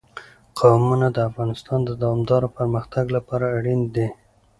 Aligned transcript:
قومونه 0.59 1.07
د 1.11 1.17
افغانستان 1.29 1.79
د 1.85 1.89
دوامداره 2.01 2.47
پرمختګ 2.57 3.05
لپاره 3.15 3.45
اړین 3.57 3.81
دي. 3.95 4.07